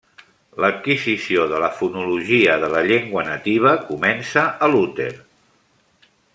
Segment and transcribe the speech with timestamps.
[0.63, 5.11] L'adquisició de la fonologia de la llengua nativa comença a l'úter.